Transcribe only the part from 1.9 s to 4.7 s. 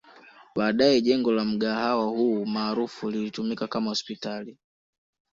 huu maarufu lilitumika kama hospitali